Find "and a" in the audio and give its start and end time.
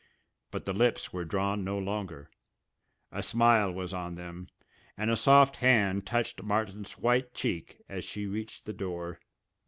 4.97-5.15